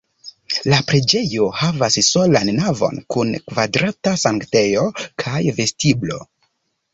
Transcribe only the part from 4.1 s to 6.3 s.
sanktejo kaj vestiblo.